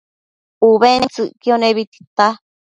ubentsëcquio 0.69 1.53
nebi 1.59 1.83
tita 1.91 2.27